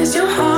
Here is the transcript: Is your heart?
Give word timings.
Is 0.00 0.14
your 0.14 0.26
heart? 0.26 0.49